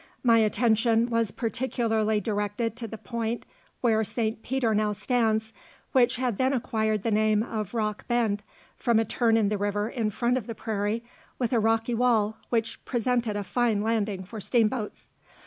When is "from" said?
8.75-8.97